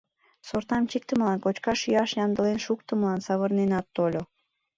[0.47, 4.21] Сортам чӱктымылан, кочкаш-йӱаш ямдылен шуктымылан савырненат тольо.